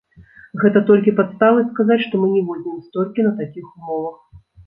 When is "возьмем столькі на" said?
2.49-3.35